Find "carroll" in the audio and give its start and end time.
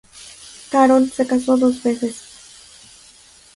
0.71-1.11